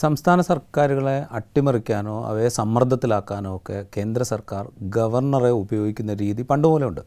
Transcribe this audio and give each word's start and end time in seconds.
സംസ്ഥാന 0.00 0.40
സർക്കാരുകളെ 0.48 1.18
അട്ടിമറിക്കാനോ 1.38 2.14
അവയെ 2.28 2.48
സമ്മർദ്ദത്തിലാക്കാനോ 2.56 3.50
ഒക്കെ 3.56 3.76
കേന്ദ്ര 3.96 4.22
സർക്കാർ 4.30 4.64
ഗവർണറെ 4.96 5.50
ഉപയോഗിക്കുന്ന 5.60 6.12
രീതി 6.22 6.42
പണ്ട് 6.50 6.66
പോലെ 6.70 6.84
ഉണ്ട്. 6.90 7.02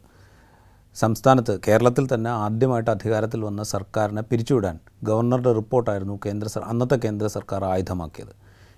സംസ്ഥാനത്ത് 0.96 1.54
കേരളത്തിൽ 1.66 2.04
തന്നെ 2.12 2.30
ആദ്യമായിട്ട് 2.44 2.90
അധികാരത്തിൽ 2.94 3.40
വന്ന 3.48 3.62
സർക്കാരിനെ 3.72 4.22
പിരിച്ചുവിടാൻ 4.30 4.76
ഗവർണറുടെ 5.08 5.52
റിപ്പോർട്ടായിരുന്നു 5.58 6.16
കേന്ദ്ര 6.26 6.48
അന്നത്തെ 6.70 6.98
കേന്ദ്ര 7.04 7.28
സർക്കാർ 7.36 7.64
ആയുധമാക്കിയത്. 7.72 8.32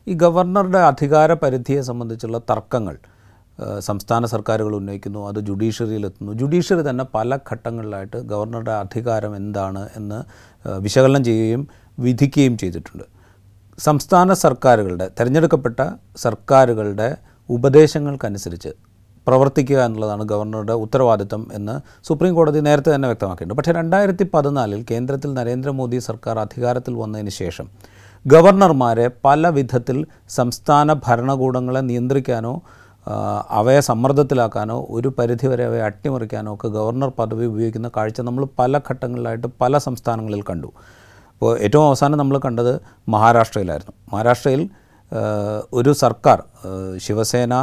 ഈ 0.07 0.15
ഗവർണറുടെ 0.25 0.81
അധികാര 0.89 1.31
പരിധിയെ 1.45 1.85
സംബന്ധിച്ചുള്ള 1.91 2.41
തർക്കങ്ങൾ 2.51 2.99
സംസ്ഥാന 3.89 4.25
സർക്കാരുകൾ 4.35 4.75
ഉന്നയിക്കുന്നു 4.81 5.23
അത് 5.29 5.41
ജുഡീഷ്യറിയിലെത്തുന്നു. 5.49 6.33
ജുഡീഷ്യറി 6.41 6.83
തന്നെ 6.91 7.05
പല 7.15 7.39
ഘട്ടങ്ങളിലായിട്ട് 7.51 8.19
ഗവർണറുടെ 8.33 8.75
അധികാരം 8.83 9.33
എന്താണ് 9.41 9.85
എന്ന് 9.97 10.21
വിശകലനം 10.87 11.25
ചെയ്യുകയും 11.31 11.65
വിധിക്കുകയും 11.99 12.55
ചെയ്തിട്ടുണ്ട്. 12.59 13.07
സംസ്ഥാന 13.87 14.33
സർക്കാരുകളുടെ 14.45 15.07
തിരഞ്ഞെടുക്കപ്പെട്ട 15.19 15.81
സർക്കാരുകളുടെ 16.25 17.07
ഉപദേശങ്ങൾക്കനുസരിച്ച് 17.49 18.73
പ്രവർത്തിക്കുക 19.27 19.79
എന്നുള്ളതാണ് 19.85 20.25
ഗവർണറുടെ 20.33 20.75
ഉത്തരവാദിത്തം 20.85 21.43
എന്ന് 21.59 21.75
സുപ്രീം 22.09 22.35
കോടതി 22.35 22.61
നേരത്തെ 22.61 22.91
തന്നെ 22.95 23.09
വ്യക്തമാക്കിയിട്ടുണ്ട്. 23.09 23.59
പക്ഷേ 23.59 23.73
രണ്ടായിരത്തി 23.73 24.25
പതിനാലിൽ 24.35 24.81
കേന്ദ്രത്തിൽ 24.91 25.31
നരേന്ദ്രമോദി 25.39 25.99
സർക്കാർ 26.09 26.39
അധികാരത്തിൽ 26.39 26.95
വന്നതിന് 26.95 27.33
ശേഷം 27.41 27.67
ഗവർണർമാരെ 28.27 29.07
പല 29.25 29.49
വിധത്തിൽ 29.59 29.99
സംസ്ഥാന 30.39 30.93
ഭരണകൂടങ്ങളെ 31.07 31.81
നിയന്ത്രിക്കാനോ 31.81 32.55
അവയെ 33.61 33.81
സമ്മർദ്ദത്തിലാക്കാനോ 33.81 34.79
ഒരു 34.91 35.09
പരിധിവരെ 35.19 35.65
അവയെ 35.65 35.83
അട്ടിമറിക്കാനോ 35.83 36.51
ഒക്കെ 36.55 36.69
ഗവർണർ 36.79 37.11
പദവി 37.19 37.45
ഉപയോഗിക്കുന്ന 37.45 37.91
കാഴ്ച 37.97 38.21
നമ്മൾ 38.21 38.45
പല 38.59 38.81
ഘട്ടങ്ങളിലായിട്ട് 38.91 39.49
പല 39.61 39.79
സംസ്ഥാനങ്ങളിൽ 39.87 40.43
കണ്ടു. 40.51 40.71
അപ്പോൾ 41.41 41.53
ഏറ്റവും 41.59 41.85
അവസാനം 41.87 42.19
നമ്മൾ 42.19 42.37
കണ്ടത് 42.39 42.73
മഹാരാഷ്ട്രയിലായിരുന്നു. 43.09 43.93
മഹാരാഷ്ട്രയിൽ 44.13 44.63
ഒരു 45.73 45.93
സർക്കാർ 46.01 46.39
ശിവസേന 46.97 47.55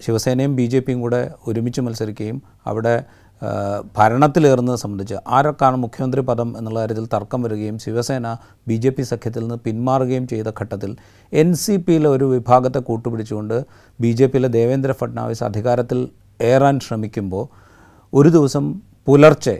ശിവസേനയും 0.00 0.56
ബി 0.56 0.64
ജെ 0.64 0.80
പിയും 0.80 1.00
കൂടെ 1.00 1.20
ഒരുമിച്ച് 1.46 1.80
മത്സരിക്കുകയും 1.80 2.42
അവിടെ 2.66 2.94
ഭരണത്തിലേറുന്നത് 3.96 4.78
സംബന്ധിച്ച് 4.78 5.16
ആരൊക്കെയാണ് 5.26 5.76
മുഖ്യമന്ത്രി 5.76 6.20
പദം 6.20 6.58
എന്നുള്ള 6.58 6.78
കാര്യത്തിൽ 6.80 7.06
തർക്കം 7.14 7.42
വരികയും 7.42 7.78
ശിവസേന 7.78 8.36
ബി 8.66 8.76
ജെ 8.76 8.90
പി 8.90 9.02
സഖ്യത്തിൽ 9.02 9.42
നിന്ന് 9.42 9.58
പിന്മാറുകയും 9.58 10.26
ചെയ്ത 10.26 10.48
ഘട്ടത്തിൽ 10.60 10.90
എൻ 11.32 11.54
സി 11.54 11.76
പിയിലെ 11.76 12.08
ഒരു 12.08 12.24
വിഭാഗത്തെ 12.24 12.80
കൂട്ടുപിടിച്ചുകൊണ്ട് 12.80 13.56
ബി 13.98 14.12
ജെ 14.12 14.26
പിയിലെ 14.26 14.48
ദേവേന്ദ്ര 14.48 14.92
ഫഡ്നാവിസ് 14.92 15.44
അധികാരത്തിൽ 15.44 16.00
ഏറാൻ 16.42 16.78
ശ്രമിക്കുമ്പോൾ 16.80 17.44
ഒരു 18.12 18.28
ദിവസം 18.28 18.66
പുലർച്ചെ 19.06 19.56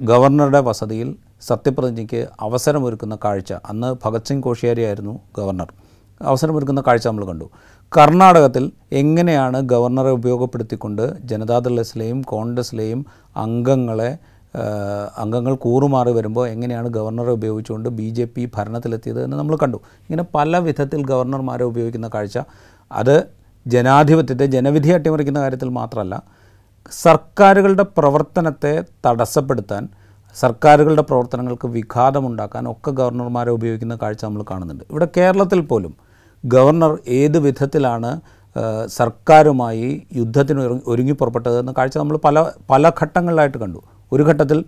ഗവർണറുടെ 0.00 0.60
വസതിയിൽ 0.60 1.10
സത്യപ്രതിജ്ഞയ്ക്ക് 1.48 2.20
അവസരമൊരുക്കുന്ന 2.40 3.18
കാഴ്ച. 3.24 3.52
അന്ന് 3.52 3.88
ഭഗത് 4.04 4.28
സിംഗ് 4.28 4.44
കോഷിയാരിയായിരുന്നു 4.44 5.14
ഗവർണർ. 5.38 5.70
അവസരമൊരുക്കുന്ന 6.22 6.80
കാഴ്ച 6.86 7.06
നമ്മൾ 7.06 7.24
കണ്ടു. 7.24 7.46
കർണാടകത്തിൽ 7.96 8.64
എങ്ങനെയാണ് 8.92 9.60
ഗവർണറെ 9.60 10.10
ഉപയോഗപ്പെടുത്തിക്കൊണ്ട് 10.10 11.02
ജനതാദൾ 11.20 11.80
എസിലെയും 11.80 12.22
കോൺഗ്രസിലെയും 12.22 13.06
അംഗങ്ങളെ 13.36 14.18
അംഗങ്ങൾ 15.18 15.54
കൂറുമാറി 15.54 16.12
വരുമ്പോൾ 16.12 16.48
എങ്ങനെയാണ് 16.48 16.88
ഗവർണറെ 16.88 17.32
ഉപയോഗിച്ചുകൊണ്ട് 17.32 17.88
ബി 17.88 18.08
ജെ 18.10 18.24
പി 18.24 18.50
ഭരണത്തിലെത്തിയത് 18.56 19.24
എന്ന് 19.24 19.36
നമ്മൾ 19.36 19.56
കണ്ടു. 19.56 19.76
ഇങ്ങനെ 19.76 20.24
പല 20.34 20.58
വിധത്തിൽ 20.58 21.06
ഗവർണർമാരെ 21.06 21.64
ഉപയോഗിക്കുന്ന 21.64 22.10
കാഴ്ച. 22.14 22.38
അത് 22.92 23.16
ജനാധിപത്യത്തെ 23.66 24.46
ജനവിധി 24.46 24.88
അട്ടിമറിക്കുന്ന 24.88 25.40
കാര്യത്തിൽ 25.40 25.68
മാത്രമല്ല 25.68 26.22
സർക്കാരുകളുടെ 26.90 27.82
പ്രവർത്തനത്തെ 27.82 28.84
തടസ്സപ്പെടുത്താൻ 29.06 29.88
സർക്കാരുകളുടെ 30.34 31.02
പ്രവർത്തനങ്ങൾക്ക് 31.02 31.68
വിഘാതമുണ്ടാക്കാൻ 31.68 32.64
ഒക്കെ 32.70 32.90
ഗവർണർമാരെ 32.90 33.50
ഉപയോഗിക്കുന്ന 33.50 33.98
കാഴ്ച 34.02 34.24
നമ്മൾ 34.24 34.44
കാണുന്നുണ്ട്. 34.50 34.84
ഇവിടെ 34.90 35.08
കേരളത്തിൽ 35.16 35.60
പോലും 35.60 35.92
ഗവർണർ 36.44 36.98
ഏത് 37.18 37.38
വിധത്തിലാണ് 37.38 38.20
സർക്കാരുമായി 38.86 40.06
യുദ്ധത്തിന് 40.16 40.60
ഒരുങ്ങി 40.86 41.12
പുറപ്പെട്ടതെന്ന 41.12 41.74
കാഴ്ച 41.78 41.96
നമ്മൾ 41.98 42.16
പല 42.24 42.44
പല 42.70 42.92
ഘട്ടങ്ങളിലായിട്ട് 43.02 43.58
കണ്ടു. 43.58 43.80
ഒരു 44.12 44.22
ഘട്ടത്തിൽ 44.22 44.58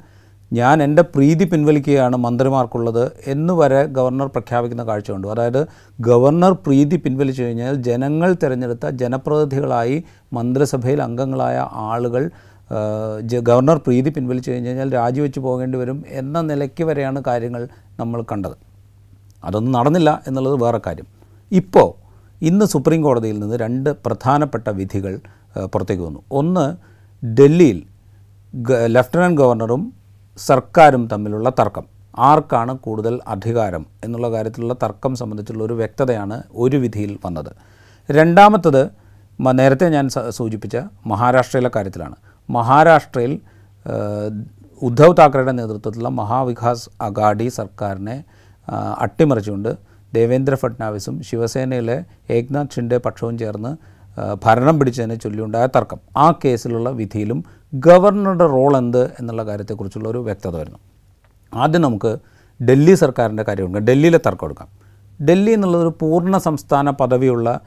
ഞാൻ 0.53 0.82
എന്റെ 0.82 1.03
പ്രീതി 1.03 1.44
പിൻവലിക്കുകയാണ് 1.44 2.16
മന്ത്രിമാർക്കുള്ളത് 2.16 3.05
എന്ന് 3.26 3.55
വരെ 3.55 3.81
ഗവർണർ 3.97 4.26
പ്രഖ്യാപിക്കുന്ന 4.26 4.82
കാഴ്ച 4.84 5.09
കണ്ടു. 5.10 5.28
അതായത് 5.28 5.60
ഗവർണർ 6.00 6.53
പ്രീതി 6.66 6.97
പിൻവലിച്ചു 6.97 7.43
കഴിഞ്ഞാൽ 7.43 7.75
ജനങ്ങൾ 7.88 8.32
തിരഞ്ഞെടുത്ത 8.43 8.87
ജനപ്രതിനിധികളായി 9.03 9.97
മന്ത്രിസഭയിൽ 10.32 11.03
അംഗങ്ങളായ 11.03 11.56
ആളുകൾ 11.72 12.25
ഗവർണർ 13.49 13.77
പ്രീതി 13.87 14.10
പിൻവലിച്ചു 14.10 14.50
കഴിഞ്ഞ് 14.50 14.69
കഴിഞ്ഞാൽ 14.69 14.93
രാജിവെച്ച് 14.93 15.41
പോകേണ്ടി 15.41 15.78
വരും 15.78 16.04
എന്ന 16.09 16.41
നിലയ്ക്ക് 16.41 16.84
വരെയാണ് 16.84 17.22
കാര്യങ്ങൾ 17.27 17.69
നമ്മൾ 18.00 18.25
കണ്ടത്. 18.32 18.56
അതൊന്നും 19.44 19.72
നടന്നില്ല 19.72 20.22
എന്നുള്ളത് 20.27 20.56
വേറെ 20.62 20.81
കാര്യം. 20.87 21.06
ഇപ്പോൾ 21.53 21.88
ഇന്ന് 22.43 22.65
സുപ്രീം 22.65 23.03
കോടതിയിൽ 23.03 23.37
നിന്ന് 23.41 23.56
രണ്ട് 23.56 23.91
പ്രധാനപ്പെട്ട 24.06 24.69
വിധികൾ 24.69 25.21
പുറത്തേക്ക് 25.75 26.03
വന്നു. 26.03 26.22
ഒന്ന് 26.32 26.65
ഡൽഹിയിൽ 27.22 27.78
ലഫ്റ്റനന്റ് 28.97 29.41
ഗവർണറും 29.41 29.93
സർക്കാരും 30.38 31.09
തമ്മിലുള്ള 31.12 31.49
തർക്കം. 31.60 31.87
ആർക്കാണ് 32.19 32.72
കൂടുതൽ 32.78 33.21
അധികാരം 33.28 33.87
എന്നുള്ള 34.05 34.28
കാര്യത്തിലുള്ള 34.31 34.75
തർക്കം 34.82 35.15
സംബന്ധിച്ചുള്ള 35.15 35.62
ഒരു 35.65 35.75
വ്യക്തതയാണ് 35.75 36.43
ഒരു 36.65 36.76
വിധിയിൽ 36.76 37.19
വന്നത്. 37.25 37.50
രണ്ടാമത്തത് 38.10 38.82
നേരത്തെ 39.59 39.87
ഞാൻ 39.88 40.06
സൂചിപ്പിച്ച 40.38 40.76
മഹാരാഷ്ട്രയിലെ 41.06 41.71
കാര്യത്തിലാണ്. 41.76 42.16
മഹാരാഷ്ട്രയിൽ 42.51 43.41
ഉദ്ധവ് 44.83 45.15
താക്കറെയുടെ 45.19 45.53
നേതൃത്വത്തിലുള്ള 45.53 46.09
മഹാവികാസ് 46.09 46.91
അഗാഡി 47.01 47.49
സർക്കാരിനെ 47.49 48.25
അട്ടിമറിച്ചുകൊണ്ട് 48.99 49.71
ദേവേന്ദ്ര 50.15 50.55
ഫട്നാവിസും 50.55 51.23
ശിവസേനയിലെ 51.23 52.05
ഏക്നാഥ് 52.31 52.75
ഷിൻഡെ 52.75 52.99
പക്ഷവും 52.99 53.39
ചേർന്ന് 53.39 53.97
ഭരണം 54.45 54.79
പിടിച്ചതിനെ 54.79 55.15
ചൊല്ലിയുണ്ടായ 55.15 55.67
തർക്കം. 55.67 55.99
ആ 56.17 56.35
കേസിലുള്ള 56.45 56.91
വിധിയിലും 56.91 57.45
ഗവർണറുടെ 57.75 58.47
റോൾ 58.47 58.77
എന്ത് 58.77 59.03
എന്നുള്ള 59.05 59.43
കാര്യത്തെക്കുറിച്ചുള്ള 59.47 60.09
ഒരു 60.09 60.19
വ്യക്തത 60.19 60.55
വരുന്നു. 60.56 60.79
ആദ്യം 61.55 61.83
നമുക്ക് 61.83 62.19
ഡൽഹി 62.61 62.95
സർക്കാരിന്റെ 62.95 63.43
കാര്യം 63.43 63.65
എടുക്കാം 63.65 63.87
ഡൽഹിയിലെ 63.87 64.21
തർക്കം 64.27 64.47
എടുക്കാം. 64.47 64.69
ഡൽഹി 65.29 65.53
എന്നുള്ളൊരു 65.53 65.93
പൂർണ 66.01 66.39
സംസ്ഥാന 66.39 66.91
പദവിയുള്ള 66.91 67.61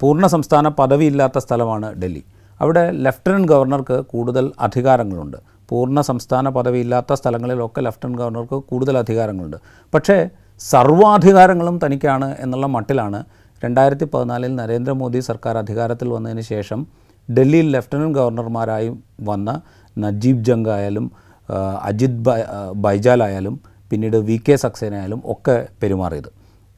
പൂർണ 0.00 0.26
സംസ്ഥാന 0.26 0.68
പദവിയില്ലാത്ത 0.68 1.38
സ്ഥലമാണ് 1.38 1.94
ഡൽഹി. 2.02 2.24
അവിടെ 2.60 2.84
ലഫ്റ്റനന്റ് 3.06 3.48
ഗവർണർക്ക് 3.48 3.96
കൂടുതൽ 4.12 4.52
അധികാരങ്ങളുണ്ട്. 4.66 5.38
പൂർണ 5.70 6.00
സംസ്ഥാന 6.00 6.48
പദവിയില്ലാത്ത 6.48 7.12
സ്ഥലങ്ങളിലൊക്കെ 7.12 7.80
ലഫ്റ്റനന്റ് 7.80 8.18
ഗവർണർക്ക് 8.18 8.56
കൂടുതൽ 8.70 8.98
അധികാരങ്ങളുണ്ട്. 8.98 9.58
പക്ഷേ 9.94 10.16
സർവാധികാരങ്ങളും 10.60 11.76
തനിക്കാണ് 11.84 12.28
എന്നുള്ള 12.38 12.66
മട്ടിലാണ് 12.66 13.20
രണ്ടായിരത്തി 13.64 14.04
പതിനാലിൽ 14.04 14.54
നരേന്ദ്രമോദി 14.54 15.20
സർക്കാർ 15.20 15.54
അധികാരത്തിൽ 15.58 16.08
വന്നതിന് 16.08 16.40
ശേഷം 16.40 16.80
ഡൽഹിയിൽ 17.28 17.68
ലഫ്റ്റനന്റ് 17.76 18.16
ഗവർണർമാരായി 18.18 18.88
വന്ന 19.20 19.50
നജീബ് 19.98 20.44
ജംഗ് 20.44 20.68
ആയാലും 20.68 21.06
അജിത് 21.82 22.18
ബൈജാലായാലും 22.84 23.54
പിന്നീട് 23.90 24.16
വി 24.16 24.36
കെ 24.48 24.56
സക്സേന 24.56 24.94
ആയാലും 24.94 25.22
ഒക്കെ 25.26 25.56
പെരുമാറിയത്. 25.82 26.28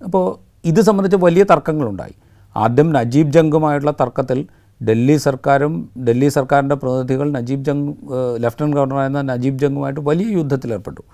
അപ്പോൾ 0.05 0.25
ഇത് 0.65 0.81
സംബന്ധിച്ച് 0.81 1.19
വലിയ 1.25 1.43
തർക്കങ്ങളുണ്ടായി. 1.51 2.15
ആദ്യം 2.57 2.93
നജീബ് 2.93 3.33
ജംഗുമായിട്ടുള്ള 3.33 3.95
തർക്കത്തിൽ 4.01 4.39
ഡൽഹി 4.81 5.17
സർക്കാരും 5.27 5.75
ഡൽഹി 6.07 6.29
സർക്കാരിന്റെ 6.29 6.77
പ്രതിനിധികൾ 6.83 7.27
നജീബ് 7.37 7.65
ജംഗ് 7.69 7.93
ലഫ്റ്റനന്റ് 8.45 8.77
ഗവർണറായിരുന്ന 8.77 9.23
നജീബ് 9.33 9.59
ജംഗുമായിട്ട് 9.59 10.03
വലിയ 10.09 10.29
യുദ്ധത്തിലേർപ്പെട്ടു 10.39 11.05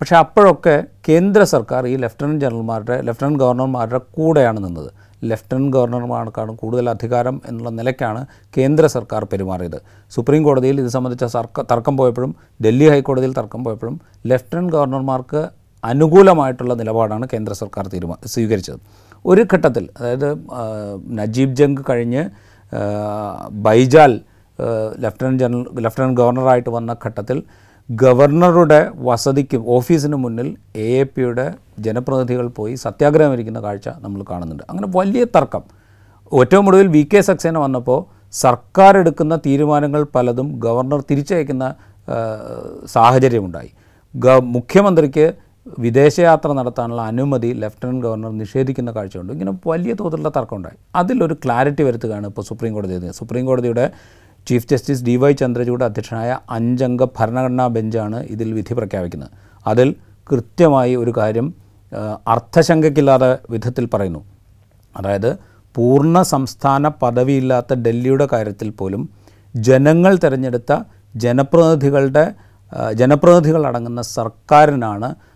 പക്ഷേ 0.00 0.16
അപ്പോഴൊക്കെ 0.16 0.74
കേന്ദ്ര 1.08 1.42
സർക്കാർ 1.54 1.82
ഈ 1.86 1.96
ലഫ്റ്റനന്റ് 2.04 2.40
ജനറൽമാരുടെ 2.44 2.96
ലഫ്റ്റനന്റ് 3.08 3.40
ഗവർണർമാരുടെ 3.42 4.00
കൂടെയാണ് 4.16 4.60
നിന്നത്. 4.64 4.90
ലഫ്റ്റനന്റ് 5.30 5.72
ഗവർണർമാർക്കാണ് 5.74 6.52
കൂടുതൽ 6.60 6.86
അധികാരം 6.92 7.36
എന്നുള്ള 7.48 7.70
നിലയ്ക്കാണ് 7.70 8.20
കേന്ദ്ര 8.56 8.86
സർക്കാർ 8.94 9.24
പെരുമാറിയത്. 9.32 9.76
സുപ്രീം 10.12 10.42
കോടതിയിൽ 10.46 10.80
ഇത് 10.82 10.90
സംബന്ധിച്ച 10.96 11.24
സർക്ക 11.36 11.62
തർക്കം 11.72 11.96
പോയപ്പോഴും 12.00 12.32
ഡൽഹി 12.64 12.88
ഹൈക്കോടതിയിൽ 12.92 13.34
തർക്കം 13.40 13.62
പോയപ്പോഴും 13.64 13.96
ലഫ്റ്റനന്റ് 14.32 14.72
ഗവർണർമാർക്ക് 14.72 15.42
അനുകൂലമായിട്ടുള്ള 15.84 16.74
നിലപാടാണ് 16.80 17.26
കേന്ദ്ര 17.32 17.52
സർക്കാർ 17.60 17.86
തീരുമാ 17.94 18.16
സ്വീകരിച്ചത്. 18.32 18.80
ഒരു 19.24 19.42
ഘട്ടത്തിൽ 19.52 19.84
അതായത് 19.98 20.28
നജീബ് 21.20 21.56
ജംഗ് 21.60 21.84
കഴിഞ്ഞ് 21.90 22.24
ബൈജാൽ 23.50 24.20
ലഫ്റ്റനന്റ് 24.98 25.40
ജനറൽ 25.42 25.80
ലഫ്റ്റനന്റ് 25.80 26.16
ഗവർണറായിട്ട് 26.20 26.70
വന്ന 26.70 26.96
ഘട്ടത്തിൽ 27.06 27.42
ഗവർണറുടെ 27.90 28.90
വസതിക്ക് 28.94 29.56
ഓഫീസിന് 29.66 30.16
മുന്നിൽ 30.16 30.56
എ 30.76 30.88
എ 31.00 31.04
പിയുടെ 31.04 31.54
ജനപ്രതിനിധികൾ 31.78 32.46
പോയി 32.48 32.74
സത്യാഗ്രഹം 32.74 33.32
ഇരിക്കുന്ന 33.32 33.60
കാഴ്ച 33.60 33.88
നമ്മൾ 33.88 34.24
കാണുന്നുണ്ട്. 34.30 34.64
അങ്ങനെ 34.70 34.88
വലിയ 34.96 35.24
തർക്കം. 35.36 35.62
ഏറ്റവും 36.32 36.68
ഒടുവിൽ 36.68 36.86
വി 36.86 37.08
കെ 37.14 37.20
സക്സേന 37.20 37.58
വന്നപ്പോൾ 37.58 38.00
സർക്കാർ 38.32 38.98
എടുക്കുന്ന 38.98 39.36
തീരുമാനങ്ങൾ 39.36 40.02
പലതും 40.14 40.58
ഗവർണർ 40.58 41.00
തിരിച്ചയക്കുന്ന 41.10 41.74
സാഹചര്യമുണ്ടായി. 42.86 43.70
ഗ 44.16 44.26
മുഖ്യമന്ത്രിക്ക് 44.56 45.26
വിദേശയാത്ര 45.66 46.52
നടത്താനുള്ള 46.52 47.02
അനുമതി 47.02 47.52
ലഫ്റ്റനന്റ് 47.52 48.02
ഗവർണർ 48.04 48.30
നിഷേധിക്കുന്ന 48.30 48.90
കാഴ്ചയുണ്ട്. 48.90 49.32
ഇങ്ങനെ 49.32 49.52
വലിയ 49.66 49.92
തോതിലുള്ള 49.94 50.28
തർക്കമുണ്ടായി. 50.28 50.76
അതിലൊരു 50.96 51.34
ക്ലാരിറ്റി 51.44 51.82
വരുത്തുകയാണ് 51.82 52.26
ഇപ്പോൾ 52.26 52.42
സുപ്രീം 52.42 52.74
കോടതി 52.74 52.92
ചെയ്തത്. 52.92 53.12
സുപ്രീം 53.12 53.46
കോടതിയുടെ 53.46 53.92
chief 54.48 54.66
justice 54.68 55.04
D 55.04 55.16
Y 55.16 55.32
Chandrachud 55.32 55.84
അധ്യക്ഷനായ 55.84 56.38
അഞ്ചംഗ 56.50 57.04
ഭരണഘടനാ 57.04 57.66
ബെഞ്ചാണ് 57.66 58.16
ഇതിൽ 58.16 58.52
വിധി 58.52 58.74
പ്രഖ്യാപിക്കുന്നത്. 58.74 59.30
അതിൽ 59.66 59.94
കൃത്യമായി 60.32 60.96
ഒരു 60.96 61.12
കാര്യം 61.16 61.54
അർത്ഥശങ്കയ്ക്കില്ലാതെ 62.28 63.38
വിധത്തിൽ 63.50 63.88
പറയുന്നു. 63.94 64.24
അതായത് 64.98 65.38
പൂർണ 65.76 66.22
സംസ്ഥാന 66.22 66.88
പദവിയില്ലാത്ത 66.88 67.74
ഡൽഹിയുടെ 67.74 68.28
കാര്യത്തിൽ 68.32 68.70
പോലും 68.70 69.08
ജനങ്ങൾ 69.56 70.16
തിരഞ്ഞെടുത്ത 70.16 70.72
ജനപ്രതിനിധികളുടെ 71.16 72.34
ജനപ്രതിനിധികൾ 72.94 73.66
അടങ്ങുന്ന 73.66 74.02
സർക്കാരിനാണ് 74.02 75.31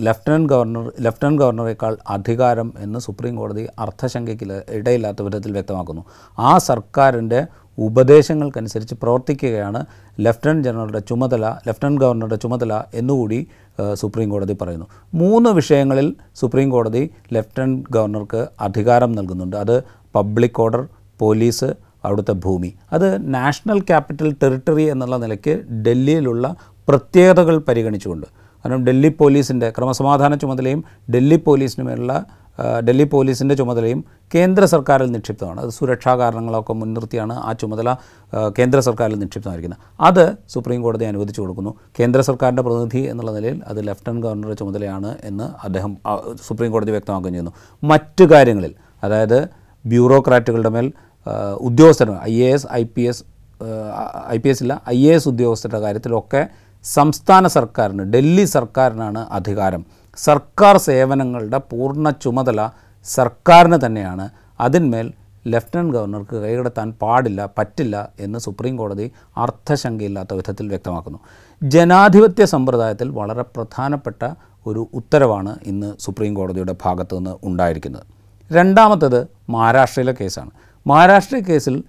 ലഫ്റ്റനന്റ് 0.00 0.48
ഗവർണർ 0.48 0.92
ലഫ്റ്റനന്റ് 1.00 1.42
ഗവർണറേക്കാൾ 1.42 1.96
അധികാരം 2.08 2.72
എന്ന് 2.78 2.98
സുപ്രീം 2.98 3.36
കോടതി 3.36 3.68
അർത്ഥശങ്കയ്ക്ക് 3.78 4.62
ഇടയില്ലാത്ത 4.68 5.22
വിധത്തിൽ 5.22 5.52
വ്യക്തമാക്കുന്നു. 5.52 6.04
ആ 6.38 6.58
സർക്കാരിന്റെ 6.58 7.46
ഉപദേശങ്ങൾക്കനുസരിച്ച് 7.78 8.94
പ്രവർത്തിക്കുകയാണ് 8.94 9.86
ലഫ്റ്റനന്റ് 10.20 10.64
ജനറലുടെ 10.68 10.98
ചുമതല 10.98 11.44
ലഫ്റ്റനന്റ് 11.68 12.00
ഗവർണറുടെ 12.00 12.36
ചുമതല 12.36 12.82
എന്നുകൂടി 12.94 13.46
സുപ്രീം 13.94 14.30
കോടതി 14.30 14.56
പറയുന്നു. 14.62 14.86
മൂന്ന് 15.14 15.50
വിഷയങ്ങളിൽ 15.50 16.16
സുപ്രീം 16.34 16.70
കോടതി 16.70 17.10
ലഫ്റ്റനന്റ് 17.32 17.86
ഗവർണർക്ക് 17.90 18.48
അധികാരം 18.60 19.12
നൽകുന്നുണ്ട്. 19.12 19.56
അത് 19.56 19.84
പബ്ലിക് 20.14 20.60
ഓർഡർ 20.60 20.88
പോലീസ് 21.18 21.74
അവിടുത്തെ 22.04 22.32
ഭൂമി. 22.32 22.74
അത് 22.92 23.34
നാഷണൽ 23.34 23.80
ക്യാപിറ്റൽ 23.80 24.36
ടെറിട്ടറി 24.42 24.82
എന്നുള്ള 24.82 25.16
നിലയ്ക്ക് 25.16 25.54
ഡൽഹിയിലുള്ള 25.86 26.56
പ്രത്യേകതകൾ 26.88 27.58
പരിഗണിച്ചുകൊണ്ട്. 27.58 28.26
കാരണം 28.64 28.84
ഡൽഹി 28.88 29.10
പോലീസിന്റെ 29.20 29.70
ക്രമസമാധാന 29.78 30.34
ചുമതലയും 30.42 30.80
ഡൽഹി 31.14 31.38
പോലീസിനുമേലുള്ള 31.48 32.14
ഡൽഹി 32.86 33.04
പോലീസിന്റെ 33.12 33.54
ചുമതലയും 33.58 34.00
കേന്ദ്ര 34.34 34.64
സർക്കാരിൽ 34.72 35.08
നിക്ഷിപ്തമാണ്. 35.14 35.60
അത് 35.60 35.70
സുരക്ഷാ 35.76 36.12
കാരണങ്ങളൊക്കെ 36.20 36.72
മുൻനിർത്തിയാണ് 36.80 37.34
ആ 37.48 37.52
ചുമതല 37.60 37.94
കേന്ദ്ര 38.58 38.78
സർക്കാരിൽ 38.88 39.18
നിക്ഷിപ്തമായിരിക്കുന്നത്. 39.22 39.80
അത് 40.08 40.24
സുപ്രീം 40.54 40.82
കോടതി 40.82 41.04
അനുവദിച്ചു 41.04 41.40
കൊടുക്കുന്നു. 41.40 41.72
കേന്ദ്ര 42.00 42.20
സർക്കാരിന്റെ 42.20 42.62
പ്രതിനിധി 42.66 43.02
എന്നുള്ള 43.12 43.32
നിലയിൽ 43.38 43.58
അത് 43.70 43.80
ലഫ്റ്റനന്റ് 43.88 44.22
ഗവർണറുടെ 44.26 44.54
ചുമതലയാണ് 44.54 45.16
എന്ന് 45.30 45.46
അദ്ദേഹം 45.68 45.94
സുപ്രീം 46.48 46.72
കോടതി 46.72 46.90
വ്യക്തമാക്കുകയും 46.90 47.34
ചെയ്യുന്നു. 47.34 47.54
മറ്റു 47.82 48.26
കാര്യങ്ങളിൽ 48.32 48.74
അതായത് 49.04 49.38
ബ്യൂറോക്രാറ്റുകളുടെ 49.84 50.68
മേൽ 50.68 50.92
ഉദ്യോഗസ്ഥർ 51.68 52.10
I 52.32 52.34
A 52.42 52.50
S 52.56 52.66
I 52.72 52.84
P 52.96 53.02
S 53.10 53.22
I 54.34 54.36
P 54.44 54.48
S 54.48 54.62
ഇല്ല 54.62 54.74
ഐ 54.88 54.98
എ 55.08 55.14
എസ് 55.14 55.28
ഉദ്യോഗസ്ഥരുടെ 55.28 55.80
കാര്യത്തിലൊക്കെ 55.80 56.42
സംസ്ഥാന 56.84 57.46
സർക്കാരിന് 57.46 58.12
ഡൽഹി 58.12 58.44
സർക്കാരിനാണ് 58.44 59.26
അധികാരം. 59.30 59.86
സർക്കാർ 60.16 60.76
സേവനങ്ങളുടെ 60.76 61.58
പൂർണ 61.58 62.10
ചുമതല 62.10 62.70
സർക്കാരിന് 63.04 63.78
തന്നെയാണ്. 63.86 64.30
അതിന്മേൽ 64.60 65.12
ലഫ്റ്റനന്റ് 65.46 65.94
ഗവർണർക്ക് 65.94 66.36
കൈകടത്താൻ 66.36 66.92
പാടില്ല 67.02 67.48
പറ്റില്ല 67.58 68.12
എന്ന് 68.20 68.38
സുപ്രീം 68.38 68.76
കോടതി 68.76 69.12
അർത്ഥശങ്കയില്ലാത്ത 69.36 70.34
വിധത്തിൽ 70.34 70.68
വ്യക്തമാക്കുന്നു. 70.68 71.18
ജനാധിപത്യ 71.62 72.44
സമ്പ്രദായത്തിൽ 72.44 73.08
വളരെ 73.08 73.42
പ്രധാനപ്പെട്ട 73.42 74.34
ഒരു 74.66 74.88
ഉത്തരവാണ് 74.94 75.58
ഇന്ന് 75.66 75.94
സുപ്രീം 76.00 76.34
കോടതിയുടെ 76.34 76.74
ഭാഗത്തു 76.82 77.16
നിന്ന് 77.16 77.36
ഉണ്ടായിരിക്കുന്നത്. 77.42 78.02
രണ്ടാമത്തത് 78.52 79.26
മഹാരാഷ്ട്രയിലെ 79.48 80.14
കേസാണ്. 80.20 80.50
മഹാരാഷ്ട്ര 80.86 81.38
കേസിൽ 81.38 81.84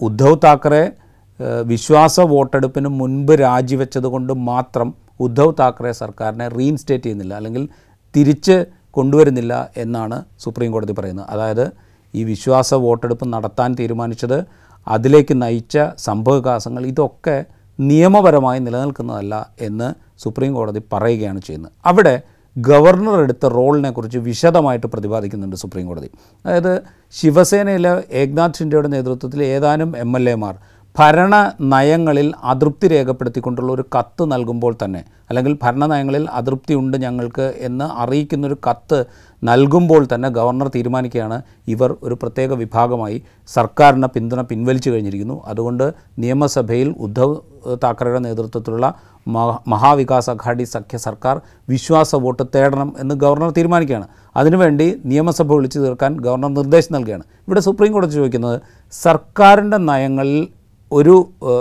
ഉദ്ധവ് 0.00 0.36
താക്കറെ 0.44 0.92
വിശ്വാസ 1.40 2.20
വോട്ടെടുപ്പിന് 2.20 2.88
മുൻപ് 2.88 3.32
രാജിവെച്ചത് 3.32 4.04
കൊണ്ട് 4.04 4.32
മാത്രം 4.32 4.94
ഉദ്ധവ് 5.20 5.54
താക്കറെ 5.60 5.92
സർക്കാരിനെ 5.92 6.48
റീഇൻസ്റ്റേറ്റ് 6.48 7.04
ചെയ്യുന്നില്ല 7.04 7.34
അല്ലെങ്കിൽ 7.34 7.68
തിരിച്ച് 8.16 8.66
കൊണ്ടുവരുന്നില്ല 8.90 9.70
എന്നാണ് 9.76 10.24
സുപ്രീം 10.38 10.72
കോടതി 10.72 10.92
പറയുന്നത്. 10.92 11.26
അതായത് 11.30 11.72
ഈ 12.14 12.24
വിശ്വാസ 12.24 12.74
വോട്ടെടുപ്പ് 12.74 13.32
നടത്താൻ 13.32 13.76
തീരുമാനിച്ചത് 13.80 14.46
അതിലേക്ക് 14.88 15.42
നയിച്ച 15.42 15.78
സംഭവവികാസങ്ങൾ 15.98 16.86
ഇതൊക്കെ 16.86 17.44
നിയമപരമായി 17.80 18.60
നിലനിൽക്കുന്നതല്ല 18.60 19.50
എന്ന് 19.60 19.94
സുപ്രീം 20.22 20.54
കോടതി 20.54 20.82
പറയുകയാണ് 20.92 21.40
ചെയ്യുന്നത്. 21.40 21.72
അവിടെ 21.86 22.22
ഗവർണർ 22.58 23.20
എടുത്ത 23.20 23.46
റോളിനെ 23.46 23.90
കുറിച്ച് 23.90 24.18
വിശദമായിട്ട് 24.18 24.86
പ്രതിപാദിക്കുന്നുണ്ട് 24.86 25.56
സുപ്രീം 25.56 25.86
കോടതി. 25.86 26.10
അതായത് 26.46 26.82
ശിവസേനയിലെ 27.12 28.02
ഏക്നാഥ് 28.12 28.54
ഷിൻഡെയുടെ 28.58 28.88
നേതൃത്വത്തിൽ 28.88 29.42
ഏതാനും 29.42 29.96
എം 29.96 30.16
എൽ 30.16 30.30
എമാർ 30.30 30.54
ഭരണ 30.98 31.52
നയങ്ങളിൽ 31.60 32.34
അതൃപ്തി 32.44 32.88
രേഖപ്പെടുത്തിക്കൊണ്ടുള്ള 32.88 33.72
ഒരു 33.72 33.84
കത്ത് 33.98 34.32
നൽകുമ്പോൾ 34.32 34.76
തന്നെ 34.84 35.04
അല്ലെങ്കിൽ 35.28 35.58
ഭരണ 35.62 35.86
നയങ്ങളിൽ 35.86 36.30
അതൃപ്തി 36.30 36.74
ഉണ്ട് 36.74 36.96
ഞങ്ങൾക്ക് 36.96 37.54
എന്ന് 37.58 37.84
അറിയിക്കുന്നൊരു 37.84 38.56
കത്ത് 38.70 39.04
നൽകുമ്പോൾ 39.44 40.06
തന്നെ 40.14 40.28
ഗവർണർ 40.28 40.70
തീരുമാനിക്കുകയാണ്. 40.74 41.42
ഇവർ 41.68 41.96
ഒരു 42.02 42.18
പ്രത്യേക 42.22 42.52
വിഭാഗമായി 42.52 43.22
സർക്കാരിന് 43.46 44.06
പിന്തുണ 44.06 44.40
പിൻവലിച്ചു 44.40 44.90
കഴിഞ്ഞിരിക്കുന്നു. 44.90 45.42
അതുകൊണ്ട് 45.46 45.94
നിയമസഭയിൽ 46.18 46.94
ഉദ്ധവ് 46.98 47.36
താക്കറെയുടെ 47.82 48.18
നേതൃത്വത്തിലുള്ള 48.18 48.94
മഹ- 49.28 49.60
മഹാവികാസ് 49.68 50.30
അഘാടി 50.30 50.64
സഖ്യ 50.64 50.98
സർക്കാർ 50.98 51.40
വിശ്വാസ 51.68 52.14
വോട്ട് 52.14 52.42
തേടണം 52.54 52.94
എന്ന് 52.98 53.14
ഗവർണർ 53.14 53.50
തീരുമാനിക്കുകയാണ്. 53.50 54.08
അതിനുവേണ്ടി 54.36 55.02
നിയമസഭ 55.04 55.52
വിളിച്ചു 55.52 55.78
തീർക്കാൻ 55.78 56.20
ഗവർണർ 56.20 56.54
നിർദ്ദേശം 56.54 56.94
നൽകുകയാണ്. 56.94 57.22
ഇവിടെ 57.22 57.60
സുപ്രീം 57.60 57.92
കോടതി 57.92 58.10
ചോദിക്കുന്നത് 58.10 58.60
സർക്കാരിന്റെ 58.92 59.76
നയങ്ങളിൽ 59.76 60.63
ഒരു 60.92 61.14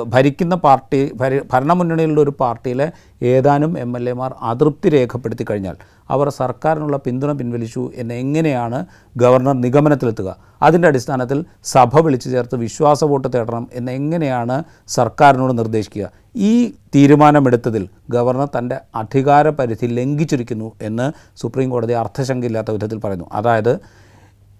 ഭരിക്കുന്ന 0.08 0.56
പാർട്ടി 0.56 1.12
ഭര 1.16 1.40
ഭരണമുന്നണിയിലുള്ള 1.54 2.22
ഒരു 2.22 2.34
പാർട്ടിയിലെ 2.40 2.92
ഏതാനും 3.22 3.80
എം 3.80 3.98
എൽ 3.98 4.10
എമാർ 4.10 4.31
അതൃപ്തി 4.42 4.90
രേഖപ്പെടുത്തി 4.90 5.46
കഴിഞ്ഞാൽ 5.50 5.75
അവർ 6.10 6.30
സർക്കാരിനുള്ള 6.30 6.98
പിന്തുണ 6.98 7.31
പിൻവലിച്ചു 7.31 7.92
എന്ന് 7.96 8.14
എങ്ങനെയാണ് 8.14 8.86
ഗവർണർ 9.18 9.54
നിഗമനത്തിലെത്തുക? 9.54 10.38
അതിന്റെ 10.62 10.88
അടിസ്ഥാനത്തിൽ 10.88 11.46
സഭ 11.64 12.00
വിളിച്ചു 12.06 12.30
ചേർത്ത് 12.30 12.56
വിശ്വാസ 12.56 13.04
വോട്ട് 13.04 13.28
തേടണം 13.34 13.68
എന്ന് 13.74 13.92
എങ്ങനെയാണ് 13.92 14.64
സർക്കാരിനോട് 14.88 15.58
നിർദ്ദേശിക്കുക? 15.58 16.12
ഈ 16.36 16.74
തീരുമാനമെടുത്തതിൽ 16.96 17.90
ഗവർണർ 18.10 18.50
തന്റെ 18.58 18.78
അധികാര 18.96 19.50
പരിധി 19.50 19.86
ലംഘിച്ചിരിക്കുന്നു 19.86 20.72
എന്ന് 20.81 21.12
സുപ്രീം 21.38 21.69
കോടതി 21.69 21.94
അർത്ഥശങ്കയില്ലാത്ത 21.94 22.72
വിധത്തിൽ 22.72 23.00
പറയുന്നു. 23.00 23.28
അതായത് 23.31 23.80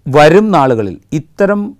വരും 0.07 0.51
നാളുകളിൽ 0.51 1.00
ഇത്തരം 1.13 1.75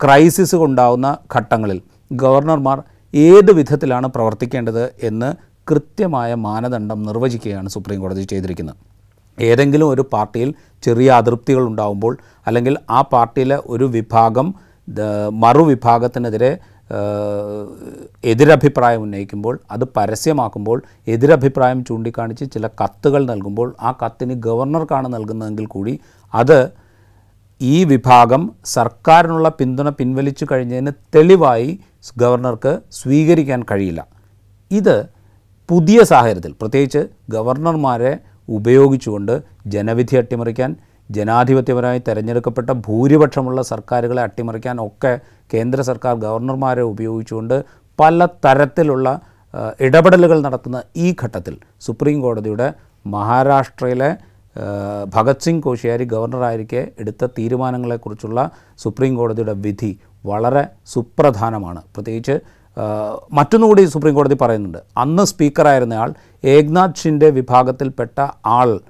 ക്രൈസിസ് 0.00 0.56
ഉണ്ടാവുന്ന 0.66 1.08
ഘട്ടങ്ങളിൽ 1.36 1.78
ഗവർണർമാർ 2.22 2.78
ഏത് 3.14 3.50
വിധത്തിലാണ് 3.58 4.06
പ്രവർത്തിക്കേണ്ടത് 4.14 4.84
എന്ന് 5.08 5.30
കൃത്യമായ 5.70 6.30
മാനദണ്ഡം 6.46 7.00
നിർവചിക്കുകയാണ് 7.08 7.68
സുപ്രീം 7.74 8.00
കോടതി 8.00 8.24
ചെയ്തിരിക്കുന്നത്. 8.32 8.78
ഏതെങ്കിലും 9.38 9.88
ഒരു 9.94 10.02
പാർട്ടിയിൽ 10.12 10.50
ചെറിയ 10.82 11.08
അതൃപ്തികൾ 11.20 11.62
ഉണ്ടാകുമ്പോൾ 11.70 12.12
അല്ലെങ്കിൽ 12.46 12.74
ആ 12.90 13.00
പാർട്ടിയിലെ 13.12 13.58
ഒരു 13.66 13.86
വിഭാഗം 13.96 14.48
മറുവിഭാഗത്തിനെതിരെ 15.44 16.50
എതിരഭിപ്രായം 18.24 19.02
ഉന്നയിക്കുമ്പോൾ 19.04 19.54
അത് 19.74 19.84
പരസ്യമാക്കുമ്പോൾ 19.96 20.78
എതിരഭിപ്രായം 21.08 21.78
ചൂണ്ടിക്കാണിച്ച് 21.88 22.44
ചില 22.54 22.66
കത്തുകൾ 22.80 23.22
നൽകുമ്പോൾ 23.30 23.68
ആ 23.80 23.92
കത്തിന് 24.02 24.34
ഗവർണർക്കാണ് 24.46 25.08
നൽകുന്നതെങ്കിൽ 25.14 25.66
കൂടി 25.66 25.94
അത് 26.34 26.58
ഈ 27.60 27.84
വിഭാഗം 27.84 28.42
സർക്കാരിനുള്ള 28.64 29.48
പിന്തുണ 29.48 29.88
പിൻവലിച്ചു 29.88 30.46
കഴിഞ്ഞതിന് 30.50 30.92
തെളിവായി 31.14 31.80
ഗവർണർക്ക് 32.16 32.72
സ്വീകരിക്കാൻ 32.92 33.64
കഴിയില്ല. 33.70 34.00
ഇത് 34.70 34.96
പുതിയ 35.68 36.02
സാഹചര്യത്തിൽ 36.04 36.52
പ്രത്യേകിച്ച് 36.60 37.02
ഗവർണർമാരെ 37.30 38.18
ഉപയോഗിച്ചുകൊണ്ട് 38.48 39.42
ജനവിധി 39.66 40.16
അട്ടിമറിക്കാൻ 40.16 40.76
ജനാധിപത്യപരമായി 41.10 42.02
തിരഞ്ഞെടുക്കപ്പെട്ട 42.08 42.70
ഭൂരിപക്ഷമുള്ള 42.86 43.62
സർക്കാരുകളെ 43.62 44.22
അട്ടിമറിക്കാൻ 44.22 44.76
ഒക്കെ 44.86 45.12
കേന്ദ്ര 45.54 45.80
സർക്കാർ 45.80 46.14
ഗവർണർമാരെ 46.16 46.82
ഉപയോഗിച്ചുകൊണ്ട് 46.82 47.64
പല 47.98 48.26
തരത്തിലുള്ള 48.44 49.08
ഇടപെടലുകൾ 49.78 50.40
നടത്തുന്ന 50.40 50.82
ഈ 50.96 51.14
ഘട്ടത്തിൽ 51.24 51.54
സുപ്രീം 51.80 52.20
കോടതിയുടെ 52.20 52.68
മഹാരാഷ്ട്രയിലെ 53.06 54.16
ഭഗത് 55.14 55.40
സിംഗ് 55.40 55.62
കോശിയാരി 55.62 56.04
ഗവർണറായിരിക്കെ 56.04 56.88
എടുത്ത 56.98 57.26
തീരുമാനങ്ങളെക്കുറിച്ചുള്ള 57.38 58.50
സുപ്രീം 58.78 59.16
കോടതിയുടെ 59.16 59.52
വിധി 59.52 59.98
വളരെ 60.26 60.64
സുപ്രധാനമാണ്. 60.86 61.82
പ്രത്യേകിച്ച് 61.94 62.40
മറ്റൊന്നുകൂടി 63.32 63.84
സുപ്രീം 63.84 64.14
കോടതി 64.14 64.36
പറയുന്നുണ്ട്. 64.40 64.78
അന്ന് 64.96 65.22
സ്പീക്കറായിരുന്നയാൾ 65.22 66.14
ഏക്നാഥ് 66.44 67.00
ഷിന്റെ 67.02 67.30
വിഭാഗത്തിൽപ്പെട്ട 67.30 68.26
ആൾ 68.46 68.80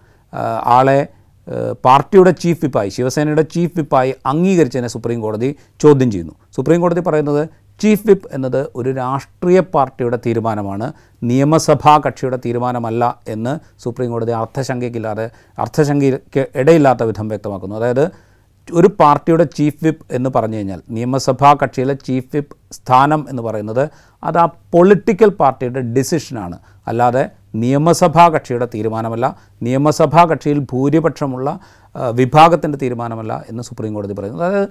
ആളെ 0.77 1.07
പാർട്ടിയുടെ 1.85 2.31
ചീഫ് 2.31 2.59
വിപ്പായി 2.65 2.89
ശിവസേനയുടെ 2.89 3.43
ചീഫ് 3.43 3.73
വിപ്പായി 3.77 4.15
അംഗീകരിച്ചതിനെ 4.27 4.89
സുപ്രീം 4.89 5.21
കോടതി 5.21 5.57
ചോദ്യം 5.81 6.11
ചെയ്യുന്നു. 6.11 6.35
സുപ്രീം 6.57 6.81
കോടതി 6.81 7.01
പറയുന്നത് 7.01 7.49
ചീഫ് 7.83 8.07
വിപ്പ് 8.09 8.29
എന്നത് 8.33 8.67
ഒരു 8.77 8.91
രാഷ്ട്രീയ 8.91 9.61
പാർട്ടിയുടെ 9.61 10.19
തീരുമാനമാണ്. 10.27 10.93
നിയമസഭാ 11.23 11.99
കക്ഷിയുടെ 12.07 12.39
തീരുമാനമല്ല 12.45 13.03
എന്ന് 13.29 13.83
സുപ്രീം 13.83 14.11
കോടതി 14.11 14.33
അർത്ഥശങ്കയ്ക്കില്ലാതെ 14.33 15.31
അർത്ഥശങ്കയ്ക്ക് 15.59 16.45
ഇടയില്ലാത്ത 16.55 17.03
വിധം 17.03 17.29
വ്യക്തമാക്കുന്നു. 17.29 17.77
അതായത് 17.77 18.11
ഒരു 18.75 18.89
പാർട്ടിയുടെ 19.01 19.45
ചീഫ് 19.45 19.85
വിപ്പ് 19.85 20.05
എന്ന് 20.11 20.31
പറഞ്ഞു 20.37 20.57
കഴിഞ്ഞാൽ 20.57 20.81
നിയമസഭാ 20.91 21.55
കക്ഷിയിലെ 21.63 21.95
ചീഫ് 21.95 22.31
വിപ്പ് 22.37 22.57
സ്ഥാനം 22.73 23.27
എന്ന് 23.31 23.43
പറയുന്നത് 23.43 23.91
അത് 24.25 24.39
ആ 24.39 24.45
പൊളിറ്റിക്കൽ 24.45 25.29
പാർട്ടിയുടെ 25.29 25.81
ഡിസിഷനാണ്. 25.81 26.59
അല്ലാതെ 26.87 27.25
നിയമസഭാ 27.55 28.29
കക്ഷിയുടെ 28.29 28.69
തീരുമാനമല്ല 28.75 29.37
നിയമസഭാ 29.63 30.25
കക്ഷിയിൽ 30.25 30.59
ഭൂരിപക്ഷമുള്ള 30.59 31.59
വിഭാഗത്തിന്റെ 32.11 32.79
തീരുമാനമല്ല 32.79 33.45
എന്ന് 33.49 33.63
സുപ്രീം 33.63 33.95
കോടതി 33.95 34.13
പറയുന്നു. 34.13 34.45
അതായത് 34.45 34.69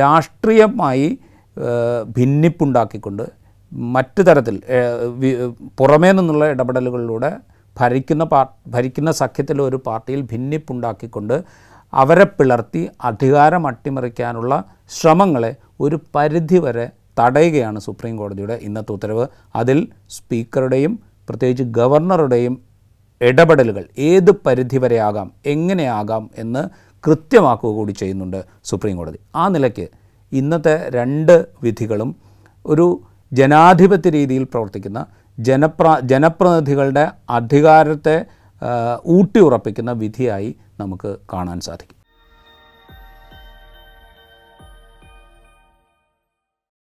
രാഷ്ട്രീയമായി 0.00 1.18
ഭിന്നിപ്പുണ്ടാക്കിക്കൊണ്ട് 2.16 3.24
മറ്റു 3.94 4.22
തരത്തിൽ 4.22 4.56
പുറമേ 5.78 6.10
നിന്നുള്ള 6.12 6.46
ഇടപെടലുകളിലൂടെ 6.50 7.30
ഭരിക്കുന്ന 7.78 8.24
പാർ 8.24 8.46
ഭരിക്കുന്ന 8.68 9.10
സഖ്യത്തിലെ 9.10 9.62
ഒരു 9.62 9.76
പാർട്ടിയിൽ 9.86 10.20
ഭിന്നിപ്പുണ്ടാക്കിക്കൊണ്ട് 10.22 11.44
അവരെ 11.92 12.24
പിളർത്തി 12.24 12.90
അധികാരം 13.04 13.66
അട്ടിമറിക്കാനുള്ള 13.66 14.64
ശ്രമങ്ങളെ 14.90 15.56
ഒരു 15.80 16.00
പരിധിവരെ 16.14 16.86
തടയുകയാണ് 17.18 17.78
സുപ്രീം 17.80 18.16
കോടതിയുടെ 18.16 18.58
ഇന്നത്തെ 18.62 18.92
ഉത്തരവ്. 18.92 19.26
അതിൽ 19.56 19.88
സ്പീക്കറുടെയും 20.08 20.98
പ്രത്യേകിച്ച് 21.28 21.64
ഗവർണറുടെയും 21.64 22.54
ഇടപെടലുകൾ 23.20 23.84
ഏത് 23.98 24.30
പരിധിവരെയാകാം 24.46 25.32
എങ്ങനെയാകാം 25.46 26.30
എന്ന് 26.38 26.62
കൃത്യമാക്കുക 27.04 27.70
കൂടി 27.70 27.92
ചെയ്യുന്നുണ്ട് 27.92 28.44
സുപ്രീം 28.64 28.96
കോടതി. 28.96 29.18
ആ 29.34 29.48
നിലയ്ക്ക് 29.48 29.86
ഇന്നത്തെ 30.32 30.90
രണ്ട് 30.90 31.48
വിധികളും 31.62 32.10
ഒരു 32.66 32.86
ജനാധിപത്യ 33.32 34.10
രീതിയിൽ 34.10 34.44
പ്രവർത്തിക്കുന്ന 34.44 35.00
ജനപ്ര 35.38 35.86
ജനപ്രതിനിധികളുടെ 36.12 37.04
അധികാരത്തെ 37.30 38.16
ഊട്ടി 39.16 39.40
ഉറപ്പിക്കുന്ന 39.40 39.92
വിധിയായി 39.92 40.50
നമുക്ക് 40.80 41.10
കാണാൻ 41.32 41.60
സാധിക്കും. 41.60 41.96